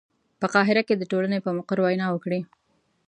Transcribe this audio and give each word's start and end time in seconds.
په 0.39 0.47
قاهره 0.53 0.81
کې 0.87 0.95
د 0.97 1.03
ټولنې 1.11 1.39
په 1.45 1.49
مقر 1.57 1.77
کې 1.79 1.83
وینا 1.85 2.07
وکړي. 2.11 2.41